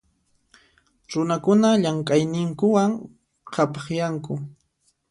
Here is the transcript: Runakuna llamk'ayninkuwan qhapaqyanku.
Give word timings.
Runakuna 1.09 1.69
llamk'ayninkuwan 1.81 2.91
qhapaqyanku. 3.53 4.33